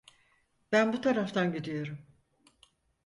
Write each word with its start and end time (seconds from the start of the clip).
Ben 0.71 0.93
bu 0.93 1.01
taraftan 1.01 1.53
gidiyorum. 1.53 1.97